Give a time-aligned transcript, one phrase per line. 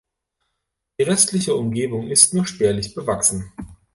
[0.97, 3.51] Die restliche Umgebung ist nur spärlich bewachsen.